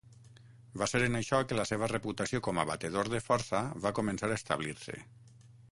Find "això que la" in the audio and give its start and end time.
1.19-1.65